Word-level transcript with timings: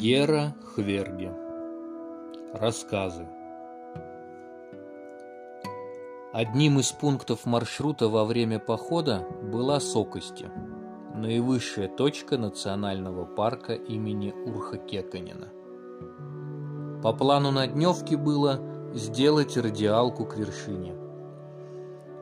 Гера 0.00 0.54
Хверги. 0.74 1.30
Рассказы. 2.54 3.28
Одним 6.32 6.78
из 6.78 6.90
пунктов 6.90 7.44
маршрута 7.44 8.08
во 8.08 8.24
время 8.24 8.58
похода 8.58 9.26
была 9.42 9.78
Сокости, 9.78 10.50
наивысшая 11.14 11.86
точка 11.86 12.38
национального 12.38 13.26
парка 13.26 13.74
имени 13.74 14.32
Урха 14.46 14.78
Кеканина. 14.78 15.48
По 17.02 17.12
плану 17.12 17.50
на 17.50 17.66
дневке 17.66 18.16
было 18.16 18.58
сделать 18.94 19.58
радиалку 19.58 20.24
к 20.24 20.34
вершине. 20.38 20.94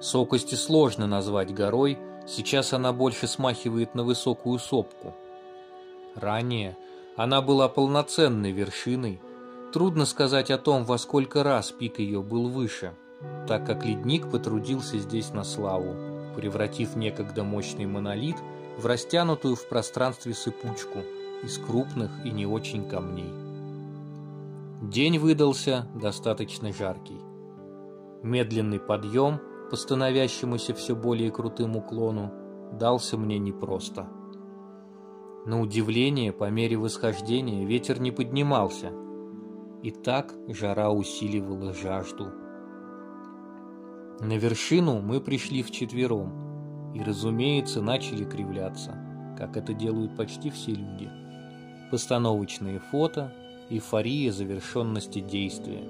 Сокости 0.00 0.56
сложно 0.56 1.06
назвать 1.06 1.54
горой, 1.54 1.96
сейчас 2.26 2.72
она 2.72 2.92
больше 2.92 3.28
смахивает 3.28 3.94
на 3.94 4.02
высокую 4.02 4.58
сопку. 4.58 5.14
Ранее– 6.16 6.76
она 7.18 7.42
была 7.42 7.68
полноценной 7.68 8.52
вершиной. 8.52 9.20
Трудно 9.72 10.06
сказать 10.06 10.52
о 10.52 10.56
том, 10.56 10.84
во 10.84 10.98
сколько 10.98 11.42
раз 11.42 11.72
пик 11.72 11.98
ее 11.98 12.22
был 12.22 12.48
выше, 12.48 12.94
так 13.48 13.66
как 13.66 13.84
ледник 13.84 14.30
потрудился 14.30 14.98
здесь 14.98 15.32
на 15.32 15.42
славу, 15.42 15.96
превратив 16.36 16.94
некогда 16.94 17.42
мощный 17.42 17.86
монолит 17.86 18.36
в 18.78 18.86
растянутую 18.86 19.56
в 19.56 19.68
пространстве 19.68 20.32
сыпучку 20.32 21.00
из 21.42 21.58
крупных 21.58 22.24
и 22.24 22.30
не 22.30 22.46
очень 22.46 22.88
камней. 22.88 23.32
День 24.80 25.18
выдался 25.18 25.88
достаточно 25.96 26.72
жаркий. 26.72 27.20
Медленный 28.22 28.78
подъем 28.78 29.40
по 29.72 29.76
становящемуся 29.76 30.72
все 30.72 30.94
более 30.94 31.32
крутым 31.32 31.76
уклону 31.76 32.32
дался 32.72 33.16
мне 33.18 33.40
непросто. 33.40 34.06
На 35.46 35.60
удивление, 35.60 36.32
по 36.32 36.50
мере 36.50 36.76
восхождения 36.76 37.64
ветер 37.64 38.00
не 38.00 38.10
поднимался, 38.10 38.92
и 39.82 39.90
так 39.90 40.34
жара 40.48 40.90
усиливала 40.90 41.72
жажду. 41.72 42.32
На 44.20 44.36
вершину 44.36 45.00
мы 45.00 45.20
пришли 45.20 45.62
вчетвером 45.62 46.92
и, 46.94 47.02
разумеется, 47.02 47.80
начали 47.80 48.24
кривляться, 48.24 48.98
как 49.38 49.56
это 49.56 49.72
делают 49.72 50.16
почти 50.16 50.50
все 50.50 50.72
люди. 50.72 51.08
Постановочные 51.90 52.80
фото, 52.80 53.32
эйфория 53.70 54.32
завершенности 54.32 55.20
действия. 55.20 55.84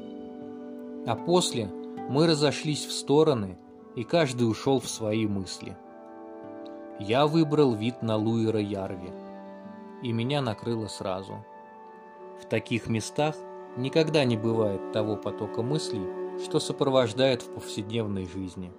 А 1.07 1.17
после 1.17 1.71
мы 2.11 2.27
разошлись 2.27 2.85
в 2.85 2.93
стороны, 2.93 3.59
и 3.97 4.05
каждый 4.05 4.45
ушел 4.45 4.79
в 4.79 4.89
свои 4.89 5.27
мысли. 5.27 5.77
Я 7.01 7.27
выбрал 7.27 7.75
вид 7.75 8.03
на 8.03 8.17
Луира 8.17 8.61
Ярви– 8.61 9.11
и 10.03 10.13
меня 10.13 10.41
накрыло 10.41 10.87
сразу. 10.87 11.45
В 12.41 12.47
таких 12.47 12.89
местах 12.89 13.37
никогда 13.77 14.25
не 14.25 14.37
бывает 14.37 14.93
того 14.93 15.17
потока 15.17 15.63
мыслей, 15.63 16.07
что 16.43 16.61
сопровождает 16.61 17.43
в 17.43 17.53
повседневной 17.55 18.27
жизни. 18.27 18.73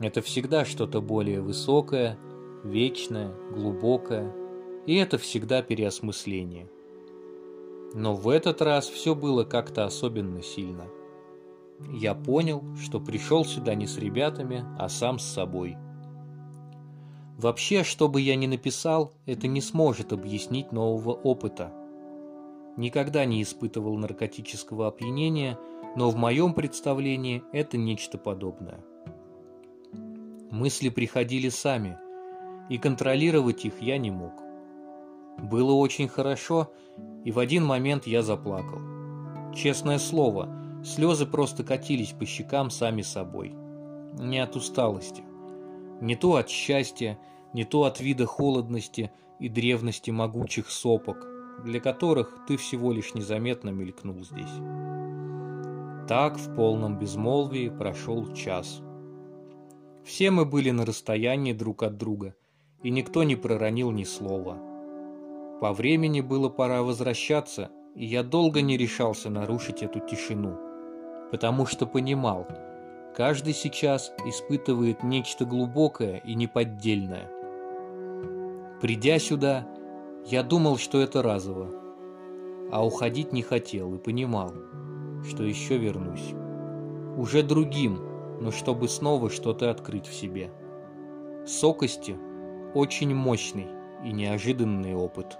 Это 0.00 0.22
всегда 0.22 0.64
что-то 0.64 1.00
более 1.00 1.40
высокое, 1.40 2.18
вечное, 2.62 3.34
глубокое, 3.50 4.32
и 4.86 4.96
это 4.96 5.18
всегда 5.18 5.62
переосмысление. 5.62 6.68
Но 7.94 8.14
в 8.14 8.28
этот 8.28 8.60
раз 8.60 8.88
все 8.88 9.14
было 9.14 9.44
как-то 9.44 9.84
особенно 9.84 10.42
сильно. 10.42 10.86
Я 11.90 12.14
понял, 12.14 12.62
что 12.82 13.00
пришел 13.00 13.44
сюда 13.44 13.74
не 13.74 13.86
с 13.86 13.98
ребятами, 13.98 14.64
а 14.78 14.88
сам 14.88 15.18
с 15.18 15.24
собой– 15.24 15.76
Вообще, 17.36 17.82
что 17.82 18.08
бы 18.08 18.20
я 18.20 18.36
ни 18.36 18.46
написал, 18.46 19.12
это 19.26 19.48
не 19.48 19.60
сможет 19.60 20.12
объяснить 20.12 20.70
нового 20.70 21.10
опыта. 21.10 21.72
Никогда 22.76 23.24
не 23.24 23.42
испытывал 23.42 23.96
наркотического 23.96 24.86
опьянения, 24.86 25.58
но 25.96 26.10
в 26.10 26.16
моем 26.16 26.54
представлении 26.54 27.42
это 27.52 27.76
нечто 27.76 28.18
подобное. 28.18 28.84
Мысли 30.50 30.88
приходили 30.88 31.48
сами, 31.48 31.98
и 32.70 32.78
контролировать 32.78 33.64
их 33.64 33.82
я 33.82 33.98
не 33.98 34.12
мог. 34.12 34.32
Было 35.38 35.72
очень 35.72 36.08
хорошо, 36.08 36.70
и 37.24 37.32
в 37.32 37.40
один 37.40 37.64
момент 37.64 38.06
я 38.06 38.22
заплакал. 38.22 38.78
Честное 39.54 39.98
слово, 39.98 40.48
слезы 40.84 41.26
просто 41.26 41.64
катились 41.64 42.12
по 42.12 42.24
щекам 42.24 42.70
сами 42.70 43.02
собой. 43.02 43.54
Не 44.18 44.38
от 44.38 44.54
усталости. 44.54 45.24
Не 46.04 46.16
то 46.16 46.36
от 46.36 46.50
счастья, 46.50 47.18
не 47.54 47.64
то 47.64 47.84
от 47.84 47.98
вида 47.98 48.26
холодности 48.26 49.10
и 49.40 49.48
древности 49.48 50.10
могучих 50.10 50.68
сопок, 50.68 51.26
для 51.64 51.80
которых 51.80 52.40
ты 52.46 52.58
всего 52.58 52.92
лишь 52.92 53.14
незаметно 53.14 53.70
мелькнул 53.70 54.22
здесь. 54.22 54.52
Так 56.06 56.36
в 56.36 56.54
полном 56.54 56.98
безмолвии 56.98 57.70
прошел 57.70 58.34
час. 58.34 58.82
Все 60.04 60.30
мы 60.30 60.44
были 60.44 60.70
на 60.72 60.84
расстоянии 60.84 61.54
друг 61.54 61.82
от 61.82 61.96
друга, 61.96 62.34
и 62.82 62.90
никто 62.90 63.22
не 63.22 63.34
проронил 63.34 63.90
ни 63.90 64.04
слова. 64.04 64.58
По 65.62 65.72
времени 65.72 66.20
было 66.20 66.50
пора 66.50 66.82
возвращаться, 66.82 67.70
и 67.94 68.04
я 68.04 68.22
долго 68.22 68.60
не 68.60 68.76
решался 68.76 69.30
нарушить 69.30 69.82
эту 69.82 70.00
тишину, 70.00 70.58
потому 71.30 71.64
что 71.64 71.86
понимал– 71.86 72.46
Каждый 73.14 73.54
сейчас 73.54 74.12
испытывает 74.26 75.04
нечто 75.04 75.44
глубокое 75.44 76.16
и 76.24 76.34
неподдельное. 76.34 77.30
Придя 78.80 79.20
сюда, 79.20 79.68
я 80.26 80.42
думал, 80.42 80.78
что 80.78 81.00
это 81.00 81.22
разово, 81.22 81.70
а 82.72 82.84
уходить 82.84 83.32
не 83.32 83.42
хотел 83.42 83.94
и 83.94 83.98
понимал, 83.98 84.52
что 85.28 85.44
еще 85.44 85.78
вернусь. 85.78 86.34
Уже 87.16 87.44
другим, 87.44 88.00
но 88.40 88.50
чтобы 88.50 88.88
снова 88.88 89.30
что-то 89.30 89.70
открыть 89.70 90.08
в 90.08 90.14
себе. 90.14 90.50
Сокости– 91.46 92.16
очень 92.74 93.14
мощный 93.14 93.68
и 94.04 94.10
неожиданный 94.10 94.96
опыт. 94.96 95.38